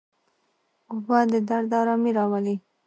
اوبه 0.91 1.17
د 1.31 1.33
درد 1.49 1.71
آرامي 1.81 2.11
راولي. 2.17 2.55